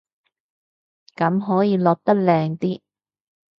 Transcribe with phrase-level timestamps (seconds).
[1.13, 2.81] 咁可以落得靚啲